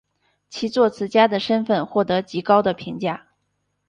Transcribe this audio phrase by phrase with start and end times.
[0.49, 3.27] 其作词家的身份获得极高的评价。